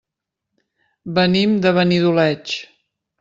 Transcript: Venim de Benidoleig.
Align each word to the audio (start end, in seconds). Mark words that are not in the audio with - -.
Venim 1.19 1.53
de 1.65 1.73
Benidoleig. 1.79 2.55